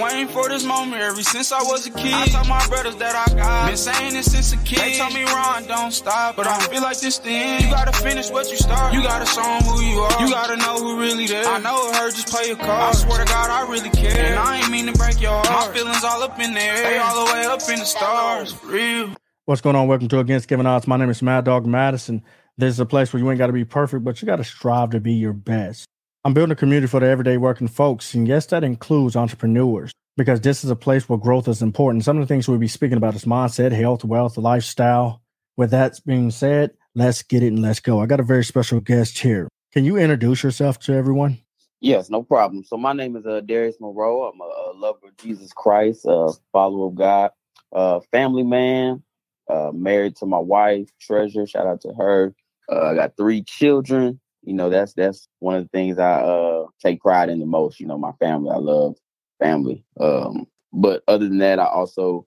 [0.00, 2.12] waiting for this moment ever since I was a kid.
[2.12, 3.68] I told my brothers that I got.
[3.68, 4.78] Been saying it since a kid.
[4.78, 6.36] They told me Ron, don't stop.
[6.36, 7.62] But I feel like this thing.
[7.62, 8.94] You gotta finish what you start.
[8.94, 10.20] You gotta show them who you are.
[10.24, 11.46] You gotta know who really there.
[11.46, 12.70] I know it hurt, just play your card.
[12.70, 14.26] I swear to God, I really care.
[14.26, 15.68] And I ain't mean to break your heart.
[15.68, 16.82] My feelings all up in there.
[16.82, 18.54] They all the way up in the stars.
[18.64, 19.14] Real.
[19.44, 19.88] What's going on?
[19.88, 20.86] Welcome to Against Giving Odds.
[20.86, 22.22] My name is Mad Dog Madison.
[22.56, 24.44] This is a place where you ain't got to be perfect, but you got to
[24.44, 25.86] strive to be your best.
[26.22, 30.42] I'm building a community for the everyday working folks, and yes, that includes entrepreneurs because
[30.42, 32.04] this is a place where growth is important.
[32.04, 35.22] Some of the things we'll be speaking about is mindset, health, wealth, lifestyle.
[35.56, 38.02] With that being said, let's get it and let's go.
[38.02, 39.48] I got a very special guest here.
[39.72, 41.38] Can you introduce yourself to everyone?
[41.80, 42.64] Yes, no problem.
[42.64, 44.24] So my name is uh, Darius Monroe.
[44.24, 47.30] I'm a, a lover of Jesus Christ, a follower of God,
[47.72, 49.02] a family man,
[49.48, 51.46] uh, married to my wife, Treasure.
[51.46, 52.34] Shout out to her.
[52.70, 54.20] Uh, I got three children.
[54.42, 57.80] You know, that's that's one of the things I uh, take pride in the most.
[57.80, 58.50] You know, my family.
[58.50, 58.96] I love
[59.38, 59.84] family.
[59.98, 62.26] Um, but other than that, I also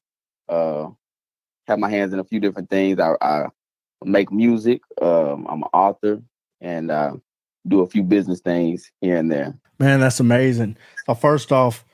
[0.49, 0.87] uh,
[1.67, 2.99] have my hands in a few different things.
[2.99, 3.45] I, I
[4.03, 4.81] make music.
[5.01, 6.21] Um, I'm an author,
[6.61, 7.13] and uh,
[7.67, 9.57] do a few business things here and there.
[9.79, 10.77] Man, that's amazing.
[11.05, 11.85] So first off,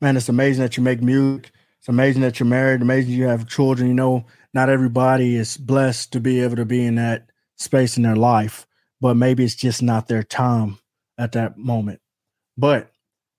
[0.00, 1.50] man, it's amazing that you make music.
[1.78, 2.82] It's amazing that you're married.
[2.82, 3.88] Amazing you have children.
[3.88, 8.02] You know, not everybody is blessed to be able to be in that space in
[8.02, 8.66] their life,
[9.00, 10.78] but maybe it's just not their time
[11.16, 12.00] at that moment.
[12.56, 12.90] But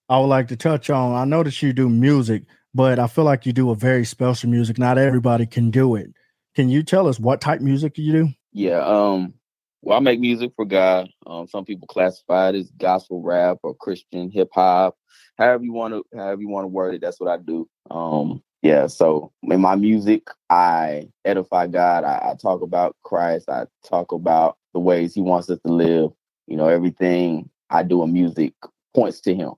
[0.08, 1.16] I would like to touch on.
[1.16, 2.44] I know that you do music,
[2.74, 4.78] but I feel like you do a very special music.
[4.78, 6.12] Not everybody can do it.
[6.56, 8.30] Can you tell us what type music you do?
[8.52, 9.34] Yeah, um,
[9.82, 11.10] well, I make music for God.
[11.26, 14.96] Um, some people classify it as gospel rap or Christian hip hop.
[15.38, 17.70] However you want to, however you want to word it, that's what I do.
[17.90, 18.88] Um, yeah.
[18.88, 22.04] So in my music, I edify God.
[22.04, 23.50] I, I talk about Christ.
[23.50, 26.12] I talk about the ways He wants us to live.
[26.48, 28.54] You know, everything I do in music
[28.96, 29.54] points to Him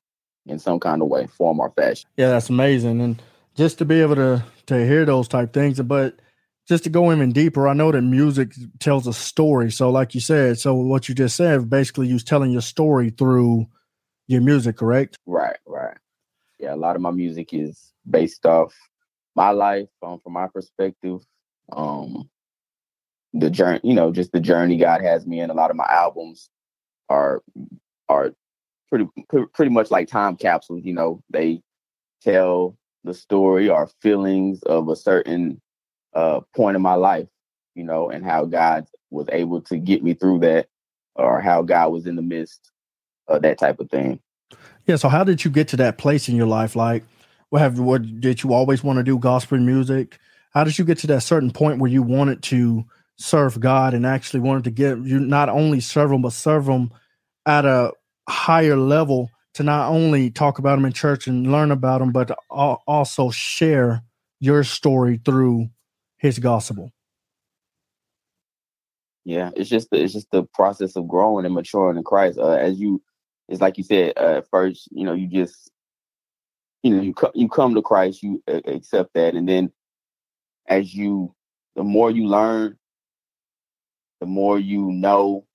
[0.45, 2.09] in some kind of way, form or fashion.
[2.17, 3.21] Yeah, that's amazing, and
[3.55, 6.19] just to be able to to hear those type things, but
[6.67, 9.71] just to go even deeper, I know that music tells a story.
[9.71, 13.09] So, like you said, so what you just said, basically, you was telling your story
[13.09, 13.67] through
[14.27, 15.17] your music, correct?
[15.25, 15.97] Right, right.
[16.59, 18.73] Yeah, a lot of my music is based off
[19.35, 21.21] my life, um, from my perspective.
[21.71, 22.29] Um,
[23.33, 25.49] the journey, you know, just the journey God has me in.
[25.49, 26.49] A lot of my albums
[27.09, 27.41] are
[28.09, 28.33] are
[28.89, 29.07] pretty
[29.53, 30.81] pretty much like time capsules.
[30.83, 31.61] You know, they
[32.21, 35.61] tell the story or feelings of a certain
[36.13, 37.27] uh, point in my life,
[37.73, 40.67] you know, and how God was able to get me through that,
[41.15, 42.71] or how God was in the midst
[43.27, 44.19] of that type of thing.
[44.85, 44.97] Yeah.
[44.97, 46.75] So, how did you get to that place in your life?
[46.75, 47.03] Like,
[47.51, 50.17] what have what did you always want to do gospel music?
[50.53, 52.85] How did you get to that certain point where you wanted to
[53.17, 56.91] serve God and actually wanted to get you not only serve Him but serve Him
[57.45, 57.91] at a
[58.27, 62.31] higher level to not only talk about Him in church and learn about Him, but
[62.49, 64.01] also share
[64.39, 65.69] your story through
[66.17, 66.91] his gospel.
[69.25, 72.39] Yeah, it's just the, it's just the process of growing and maturing in Christ.
[72.39, 73.01] Uh, as you,
[73.49, 75.69] it's like you said uh, at first, you know, you just,
[76.83, 79.71] you know, you co- you come to Christ, you uh, accept that, and then
[80.67, 81.33] as you,
[81.75, 82.77] the more you learn,
[84.19, 85.45] the more you know,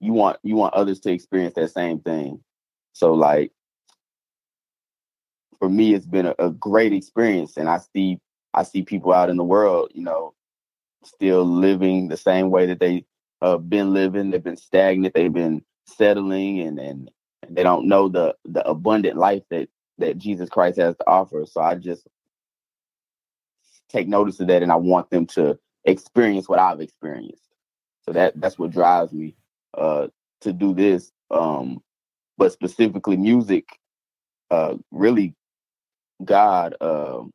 [0.00, 2.40] you want you want others to experience that same thing.
[2.92, 3.52] So like,
[5.58, 8.18] for me, it's been a, a great experience, and I see
[8.52, 10.34] I see people out in the world, you know,
[11.04, 13.04] still living the same way that they
[13.42, 14.30] uh been living.
[14.30, 15.14] They've been stagnant.
[15.14, 17.10] They've been settling, and and
[17.48, 19.68] they don't know the the abundant life that
[19.98, 21.44] that Jesus Christ has to offer.
[21.46, 22.06] So I just
[23.90, 27.44] take notice of that, and I want them to experience what I've experienced.
[28.04, 29.36] So that that's what drives me
[29.76, 30.08] uh
[30.42, 31.12] to do this.
[31.30, 31.82] Um,
[32.38, 33.66] but specifically music,
[34.50, 35.34] uh, really,
[36.24, 37.32] God um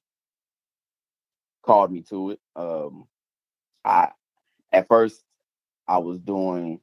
[1.64, 2.40] called me to it.
[2.56, 3.06] Um,
[3.86, 4.10] I
[4.74, 5.24] at first
[5.88, 6.82] I was doing.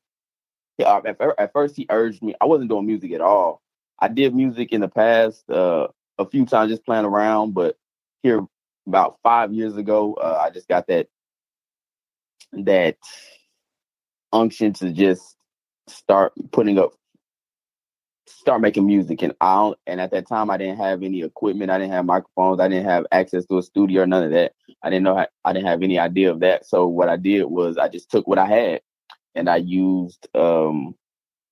[0.79, 1.01] Yeah,
[1.39, 2.35] at first he urged me.
[2.41, 3.63] I wasn't doing music at all.
[3.99, 7.55] I did music in the past uh, a few times, just playing around.
[7.55, 7.77] But
[8.23, 8.45] here,
[8.87, 11.09] about five years ago, uh, I just got that
[12.53, 12.97] that
[14.33, 15.37] unction to just
[15.89, 16.93] start putting up
[18.29, 21.79] start making music and I and at that time I didn't have any equipment, I
[21.79, 24.53] didn't have microphones, I didn't have access to a studio or none of that.
[24.83, 26.67] I didn't know how, I didn't have any idea of that.
[26.67, 28.81] So what I did was I just took what I had
[29.35, 30.95] and I used um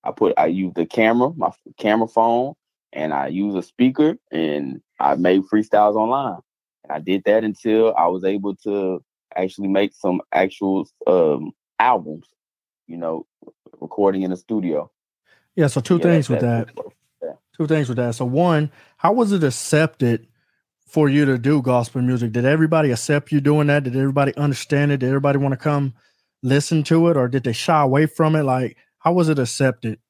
[0.05, 2.55] I put I use the camera, my camera phone,
[2.93, 6.41] and I use a speaker and I made freestyles online.
[6.85, 9.03] And I did that until I was able to
[9.35, 12.29] actually make some actual um albums,
[12.87, 13.27] you know,
[13.81, 14.91] recording in a studio.
[15.57, 15.69] Yeah.
[15.69, 16.71] So two yeah, things with that.
[17.57, 18.17] Two things with that.
[18.17, 20.27] So one, how was it accepted
[20.87, 22.33] for you to do gospel music?
[22.33, 23.85] Did everybody accept you doing that?
[23.85, 24.99] Did everybody understand it?
[24.99, 25.95] Did everybody want to come
[26.43, 28.43] listen to it, or did they shy away from it?
[28.43, 30.01] Like, how was it accepted?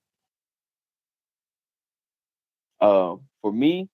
[2.80, 3.88] Uh, for me,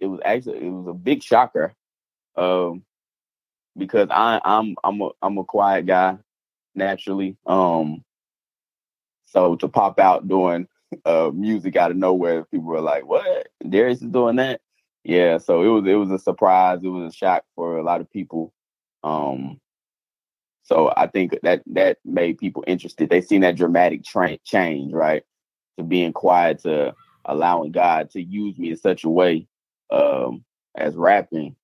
[0.00, 1.74] it was actually it was a big shocker,
[2.36, 2.84] um,
[3.78, 6.18] because I I'm I'm a I'm a quiet guy
[6.74, 7.36] naturally.
[7.46, 8.04] Um,
[9.26, 10.68] so to pop out doing
[11.06, 13.48] uh music out of nowhere, people were like, "What?
[13.68, 14.60] Darius is doing that?"
[15.04, 16.80] Yeah, so it was it was a surprise.
[16.84, 18.52] It was a shock for a lot of people.
[19.04, 19.60] Um,
[20.72, 23.10] so I think that that made people interested.
[23.10, 25.22] They seen that dramatic tra- change, right?
[25.76, 26.94] To being quiet, to
[27.26, 29.46] allowing God to use me in such a way
[29.90, 31.56] um, as rapping.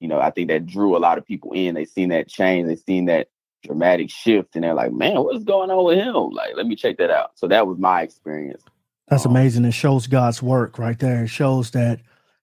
[0.00, 1.76] You know, I think that drew a lot of people in.
[1.76, 2.66] They seen that change.
[2.66, 3.28] They seen that
[3.62, 6.30] dramatic shift, and they're like, "Man, what's going on with him?
[6.30, 8.64] Like, let me check that out." So that was my experience.
[9.06, 9.64] That's um, amazing.
[9.66, 11.24] It shows God's work right there.
[11.24, 12.00] It shows that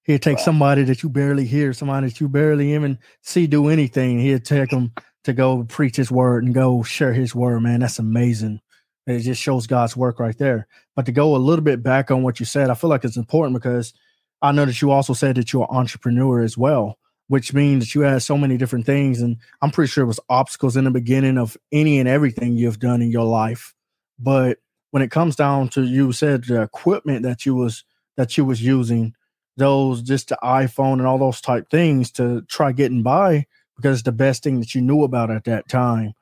[0.10, 0.44] He'd take right.
[0.44, 4.18] somebody that you barely hear, somebody that you barely even see do anything.
[4.18, 4.92] He'd take them
[5.24, 7.62] to go preach His word and go share His word.
[7.62, 8.62] Man, that's amazing.
[9.08, 10.68] It just shows God's work right there.
[10.96, 13.18] But to go a little bit back on what you said, I feel like it's
[13.18, 13.94] important because
[14.42, 17.00] I know that you also said that you're an entrepreneur as well
[17.30, 19.22] which means that you had so many different things.
[19.22, 22.80] And I'm pretty sure it was obstacles in the beginning of any and everything you've
[22.80, 23.76] done in your life.
[24.18, 24.58] But
[24.90, 27.86] when it comes down to you said the equipment that you was
[28.18, 29.14] that you was using,
[29.58, 33.46] those just the iPhone and all those type things to try getting by
[33.80, 36.14] because it's the best thing that you knew about at that time.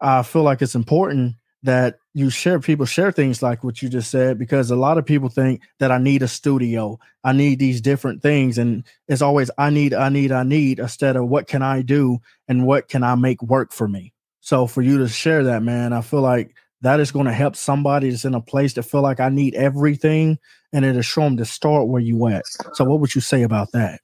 [0.00, 4.10] I feel like it's important that you share people share things like what you just
[4.10, 7.80] said because a lot of people think that I need a studio, I need these
[7.80, 11.62] different things, and it's always I need, I need, I need instead of what can
[11.62, 12.18] I do
[12.48, 14.12] and what can I make work for me.
[14.40, 17.54] So for you to share that, man, I feel like that is going to help
[17.54, 20.38] somebody that's in a place to feel like I need everything,
[20.72, 22.42] and it'll show them to start where you at.
[22.74, 24.00] So what would you say about that?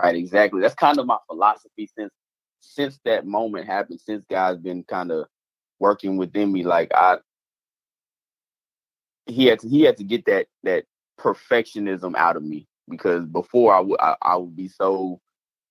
[0.00, 0.60] Right, exactly.
[0.60, 2.12] That's kind of my philosophy since
[2.60, 4.00] since that moment happened.
[4.00, 5.26] Since God's been kind of
[5.80, 6.62] working within me.
[6.64, 7.18] Like I,
[9.26, 10.84] he had to he had to get that that
[11.18, 15.20] perfectionism out of me because before I would I, I would be so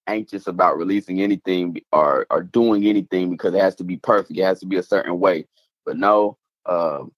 [0.08, 4.38] anxious about releasing anything or or doing anything because it has to be perfect.
[4.40, 5.48] It has to be a certain way.
[5.86, 7.14] But no, um,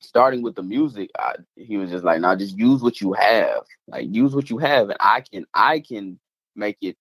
[0.00, 3.62] starting with the music, I, he was just like, "Now, just use what you have.
[3.88, 6.18] Like, use what you have, and I can I can
[6.56, 6.96] make it,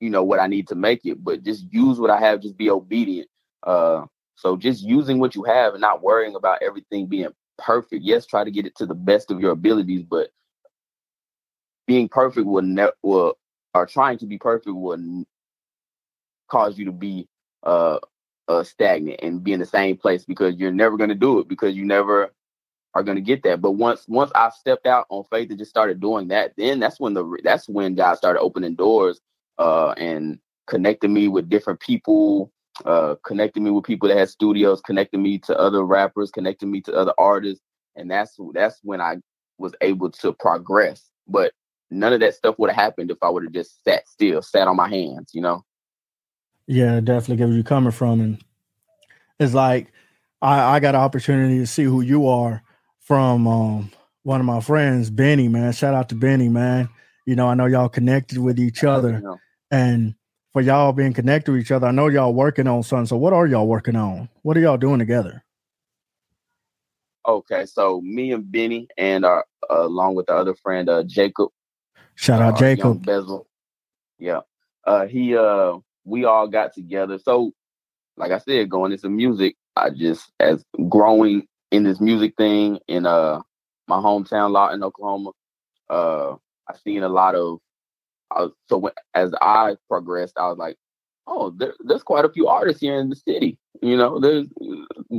[0.00, 1.22] you know, what I need to make it.
[1.22, 2.40] But just use what I have.
[2.40, 3.28] Just be obedient.
[3.62, 4.06] Uh,
[4.36, 7.28] so just using what you have and not worrying about everything being
[7.58, 8.02] perfect.
[8.04, 10.30] Yes, try to get it to the best of your abilities, but
[11.86, 13.36] being perfect will ne- will
[13.74, 15.24] or trying to be perfect will
[16.48, 17.28] cause you to be
[17.64, 17.98] uh,
[18.48, 21.48] uh stagnant and be in the same place because you're never going to do it
[21.48, 22.32] because you never
[22.94, 23.60] are going to get that.
[23.60, 26.98] But once once I stepped out on faith and just started doing that, then that's
[27.00, 29.20] when the that's when God started opening doors
[29.58, 32.52] uh and connecting me with different people
[32.84, 36.80] uh, connecting me with people that had studios, connecting me to other rappers, connecting me
[36.82, 37.62] to other artists,
[37.96, 39.16] and that's that's when I
[39.58, 41.10] was able to progress.
[41.28, 41.52] But
[41.90, 44.68] none of that stuff would have happened if I would have just sat still, sat
[44.68, 45.64] on my hands, you know.
[46.66, 48.44] Yeah, definitely get where you're coming from, and
[49.38, 49.92] it's like
[50.40, 52.62] I, I got an opportunity to see who you are
[53.00, 53.90] from um,
[54.22, 55.48] one of my friends, Benny.
[55.48, 56.88] Man, shout out to Benny, man.
[57.26, 59.22] You know, I know y'all connected with each other,
[59.70, 60.14] and
[60.52, 61.86] for y'all being connected with each other.
[61.86, 63.06] I know y'all working on something.
[63.06, 64.28] So what are y'all working on?
[64.42, 65.44] What are y'all doing together?
[67.26, 71.50] Okay, so me and Benny and uh, uh along with the other friend uh Jacob.
[72.14, 73.04] Shout out uh, Jacob.
[73.04, 73.46] Bezel.
[74.18, 74.40] Yeah.
[74.86, 75.74] Uh he uh
[76.04, 77.18] we all got together.
[77.18, 77.52] So
[78.16, 83.06] like I said, going into music, I just as growing in this music thing in
[83.06, 83.40] uh
[83.88, 85.30] my hometown Lawton, Oklahoma,
[85.88, 86.34] uh
[86.68, 87.58] I've seen a lot of
[88.30, 90.76] was, so when, as I progressed, I was like,
[91.26, 93.58] oh, there, there's quite a few artists here in the city.
[93.82, 94.44] You know, they're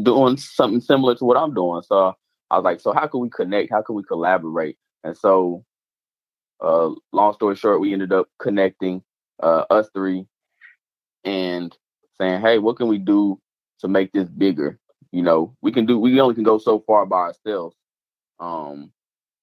[0.04, 1.82] doing something similar to what I'm doing.
[1.84, 2.16] So
[2.50, 3.72] I was like, so how can we connect?
[3.72, 4.78] How can we collaborate?
[5.04, 5.64] And so,
[6.62, 9.04] uh, long story short, we ended up connecting
[9.42, 10.26] uh, us three
[11.24, 11.76] and
[12.20, 13.40] saying, hey, what can we do
[13.80, 14.80] to make this bigger?
[15.12, 16.00] You know, we can do.
[16.00, 17.76] We only can go so far by ourselves,
[18.40, 18.92] um,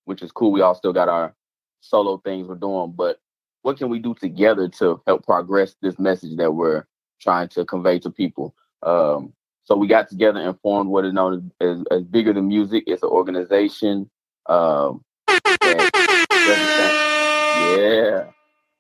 [0.05, 0.53] which is cool.
[0.53, 1.35] We all still got our
[1.81, 3.21] solo things we're doing, but
[3.63, 6.87] what can we do together to help progress this message that we're
[7.21, 8.55] trying to convey to people?
[8.83, 9.33] Um,
[9.65, 12.85] so we got together and formed what is known as, as, Bigger Than Music.
[12.87, 14.09] It's an organization.
[14.47, 15.91] Um, yeah.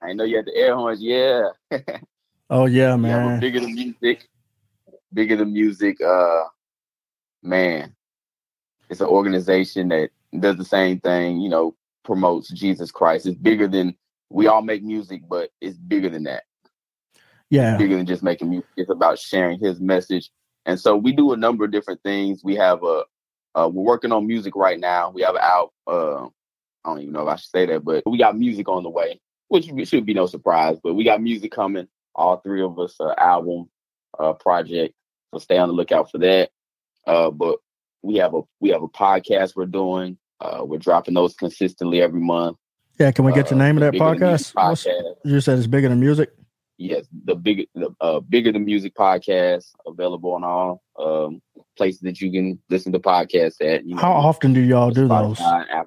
[0.00, 1.02] I know you had the air horns.
[1.02, 1.49] Yeah.
[2.50, 3.35] oh yeah, man.
[3.35, 4.26] Yeah, bigger than music.
[5.12, 6.00] Bigger than music.
[6.00, 6.45] Uh,
[7.42, 7.95] man,
[8.90, 11.40] it's an organization that does the same thing.
[11.40, 13.26] You know, promotes Jesus Christ.
[13.26, 13.95] It's bigger than
[14.30, 16.45] we all make music, but it's bigger than that.
[17.50, 17.73] Yeah.
[17.73, 18.68] It's bigger than just making music.
[18.76, 20.30] It's about sharing his message.
[20.66, 22.42] And so we do a number of different things.
[22.45, 23.04] We have a
[23.54, 25.11] uh, we're working on music right now.
[25.11, 26.26] We have out uh
[26.85, 28.90] I don't even know if I should say that, but we got music on the
[28.90, 30.78] way, which should be no surprise.
[30.83, 31.88] But we got music coming.
[32.14, 33.68] All three of us, uh, album,
[34.18, 34.95] uh, project.
[35.33, 36.50] So stay on the lookout for that.
[37.08, 37.58] Uh, but
[38.02, 40.18] we have a we have a podcast we're doing.
[40.40, 42.58] Uh, we're dropping those consistently every month.
[42.98, 44.52] Yeah, can we get the uh, name of that podcast?
[44.52, 45.14] podcast?
[45.24, 46.30] You said it's bigger than music.
[46.76, 51.40] Yes, the bigger the uh, bigger the music podcast available on all um,
[51.76, 53.84] places that you can listen to podcasts at.
[53.84, 55.40] You know, How often do y'all do those?
[55.40, 55.84] Uh,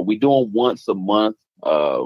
[0.00, 2.04] we do them once a month, uh,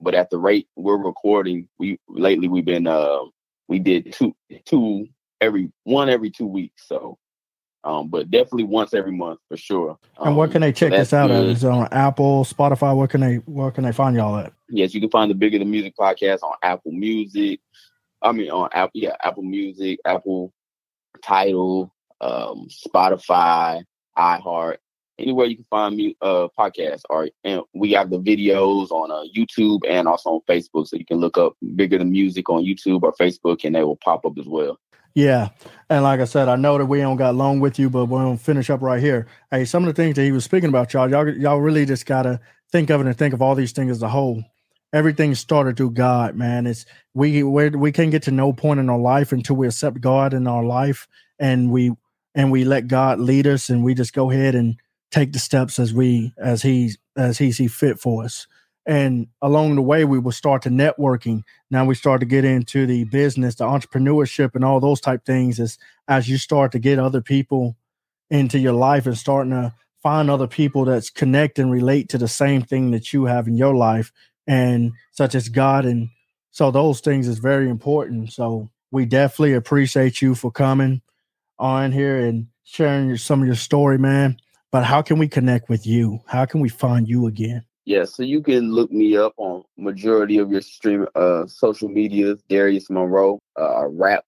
[0.00, 3.18] but at the rate we're recording, we lately we've been uh,
[3.66, 4.36] we did two
[4.66, 5.08] two
[5.44, 6.86] every one every two weeks.
[6.88, 7.18] So
[7.84, 9.98] um, but definitely once every month for sure.
[10.18, 11.44] Um, and where can they check so this out good.
[11.44, 11.50] at?
[11.50, 12.96] Is it on Apple, Spotify?
[12.96, 14.52] Where can they where can they find y'all at?
[14.70, 17.60] Yes, you can find the Bigger Than Music podcast on Apple Music.
[18.22, 20.52] I mean on Apple, yeah, Apple Music, Apple
[21.22, 23.84] Title, um, Spotify,
[24.16, 24.76] iHeart,
[25.18, 27.02] anywhere you can find me uh podcasts.
[27.10, 31.04] Or and we have the videos on uh, YouTube and also on Facebook, so you
[31.04, 34.38] can look up Bigger Than Music on YouTube or Facebook, and they will pop up
[34.38, 34.78] as well.
[35.14, 35.50] Yeah.
[35.88, 38.24] And like I said, I know that we don't got long with you, but we're
[38.24, 39.26] gonna finish up right here.
[39.50, 42.06] Hey, some of the things that he was speaking about, y'all, y'all, y'all really just
[42.06, 42.40] gotta
[42.72, 44.42] think of it and think of all these things as a whole.
[44.92, 46.66] Everything started through God, man.
[46.66, 50.00] It's we we we can't get to no point in our life until we accept
[50.00, 51.06] God in our life
[51.38, 51.92] and we
[52.34, 54.76] and we let God lead us and we just go ahead and
[55.12, 58.46] take the steps as we as he as he see fit for us
[58.86, 61.42] and along the way we will start to networking.
[61.70, 65.58] Now we start to get into the business the entrepreneurship and all those type things
[65.58, 67.76] as as you start to get other people
[68.30, 69.72] into your life and starting to
[70.02, 73.56] find other people that's connect and relate to the same thing that you have in
[73.56, 74.12] your life
[74.46, 75.86] and such as god.
[75.86, 76.10] And
[76.50, 78.32] so those things is very important.
[78.32, 81.00] So we definitely appreciate you for coming
[81.58, 84.36] on here and sharing your, some of your story man.
[84.70, 86.20] But how can we connect with you?
[86.26, 90.38] How can we find you again yeah, so you can look me up on majority
[90.38, 94.24] of your stream uh social medias, Darius Monroe, uh rap.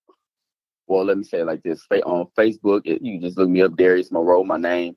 [0.87, 1.85] Well, let me say it like this.
[2.05, 4.97] On Facebook, it, you just look me up, Darius Monroe, my name.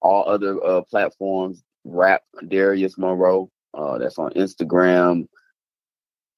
[0.00, 3.50] All other uh platforms, rap Darius Monroe.
[3.74, 5.26] Uh that's on Instagram,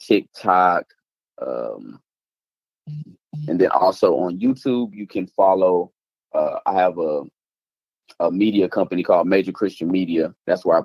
[0.01, 0.85] TikTok,
[1.41, 2.01] um,
[3.49, 5.93] and then also on YouTube, you can follow
[6.35, 7.23] uh I have a
[8.19, 10.35] a media company called Major Christian Media.
[10.47, 10.83] That's where I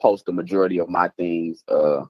[0.00, 2.04] post the majority of my things uh,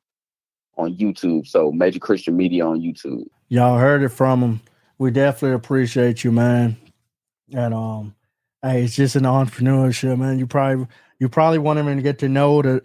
[0.76, 1.46] on YouTube.
[1.46, 3.24] So Major Christian Media on YouTube.
[3.48, 4.60] Y'all heard it from him.
[4.98, 6.76] We definitely appreciate you, man.
[7.52, 8.14] And um,
[8.62, 10.38] hey, it's just an entrepreneurship, man.
[10.38, 10.86] You probably
[11.18, 12.84] you probably want him to get to know that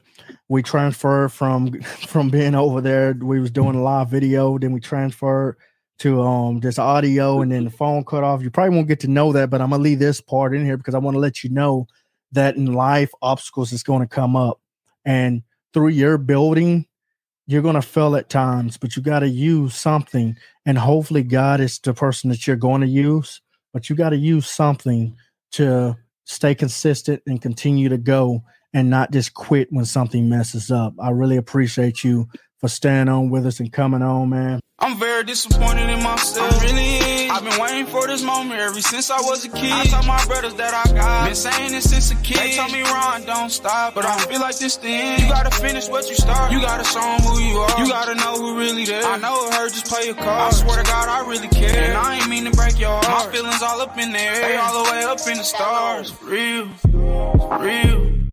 [0.49, 3.13] we transferred from from being over there.
[3.13, 5.57] We was doing a live video, then we transferred
[5.99, 8.41] to um this audio, and then the phone cut off.
[8.41, 10.77] You probably won't get to know that, but I'm gonna leave this part in here
[10.77, 11.87] because I want to let you know
[12.31, 14.59] that in life obstacles is going to come up
[15.05, 15.43] and
[15.73, 16.85] through your building,
[17.47, 20.35] you're going to fail at times, but you got to use something.
[20.65, 23.41] And hopefully, God is the person that you're going to use,
[23.73, 25.15] but you got to use something
[25.51, 25.95] to
[26.25, 28.41] stay consistent and continue to go
[28.73, 30.93] and not just quit when something messes up.
[30.99, 32.27] I really appreciate you
[32.65, 34.59] for staying on with us and coming on, man.
[34.79, 36.51] I'm very disappointed in myself.
[36.51, 39.71] I really I've been waiting for this moment ever since I was a kid.
[39.71, 41.25] I told my brothers that I got.
[41.27, 42.37] Been saying this since a kid.
[42.37, 43.93] They told me Ron, don't stop.
[43.93, 45.19] But I don't feel like this thing.
[45.21, 46.51] You gotta finish what you start.
[46.51, 47.79] You gotta show them who you are.
[47.79, 49.03] You gotta know who really there.
[49.05, 50.27] I know it hurt, just play your card.
[50.27, 51.83] I swear to God, I really care.
[51.83, 53.27] And I ain't mean to break your heart.
[53.27, 54.41] My feelings all up in the air.
[54.41, 56.11] They all the way up in the stars.
[56.23, 56.67] Real.
[57.61, 58.14] Real.